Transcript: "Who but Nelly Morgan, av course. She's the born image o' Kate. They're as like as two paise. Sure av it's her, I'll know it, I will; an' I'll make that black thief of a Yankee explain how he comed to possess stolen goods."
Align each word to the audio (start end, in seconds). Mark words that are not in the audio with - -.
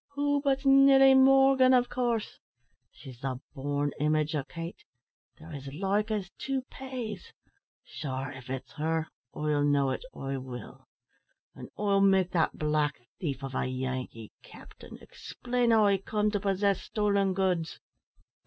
"Who 0.15 0.41
but 0.41 0.65
Nelly 0.65 1.13
Morgan, 1.13 1.75
av 1.75 1.87
course. 1.87 2.39
She's 2.89 3.19
the 3.19 3.39
born 3.53 3.91
image 3.99 4.33
o' 4.33 4.43
Kate. 4.43 4.83
They're 5.37 5.53
as 5.53 5.71
like 5.71 6.09
as 6.09 6.31
two 6.39 6.63
paise. 6.71 7.31
Sure 7.83 8.35
av 8.35 8.49
it's 8.49 8.71
her, 8.77 9.09
I'll 9.35 9.63
know 9.63 9.91
it, 9.91 10.01
I 10.15 10.37
will; 10.37 10.87
an' 11.55 11.69
I'll 11.77 12.01
make 12.01 12.31
that 12.31 12.57
black 12.57 12.99
thief 13.19 13.43
of 13.43 13.53
a 13.53 13.67
Yankee 13.67 14.31
explain 14.43 15.69
how 15.69 15.85
he 15.85 15.99
comed 15.99 16.33
to 16.33 16.39
possess 16.39 16.81
stolen 16.81 17.35
goods." 17.35 17.79